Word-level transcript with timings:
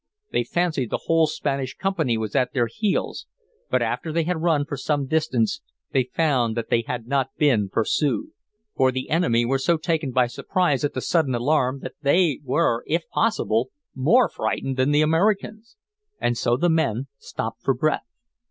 They 0.31 0.43
fancied 0.43 0.89
the 0.89 1.01
whole 1.05 1.27
Spanish 1.27 1.75
company 1.75 2.17
was 2.17 2.35
at 2.35 2.53
their 2.53 2.65
heels; 2.65 3.27
but 3.69 3.83
after 3.83 4.11
they 4.11 4.23
had 4.23 4.41
run 4.41 4.65
for 4.65 4.75
some 4.75 5.05
distance 5.05 5.61
they 5.91 6.05
found 6.11 6.57
that 6.57 6.71
they 6.71 6.81
had 6.81 7.05
not 7.05 7.27
been 7.37 7.69
pursued. 7.69 8.31
For 8.75 8.91
the 8.91 9.11
enemy 9.11 9.45
were 9.45 9.59
so 9.59 9.77
taken 9.77 10.09
by 10.11 10.25
surprise 10.25 10.83
at 10.83 10.95
the 10.95 11.01
sudden 11.01 11.35
alarm 11.35 11.81
that 11.81 11.93
they 12.01 12.39
were 12.43 12.83
if 12.87 13.07
possible 13.09 13.69
more 13.93 14.27
frightened 14.27 14.75
than 14.75 14.89
the 14.89 15.03
Americans. 15.03 15.77
And 16.19 16.35
so 16.35 16.57
the 16.57 16.67
men 16.67 17.05
stopped 17.19 17.61
for 17.61 17.75
breath. 17.75 18.07